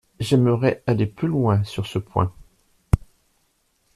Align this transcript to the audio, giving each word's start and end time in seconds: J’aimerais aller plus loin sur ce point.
J’aimerais 0.19 0.81
aller 0.87 1.05
plus 1.05 1.27
loin 1.27 1.63
sur 1.63 1.85
ce 1.85 1.99
point. 1.99 2.33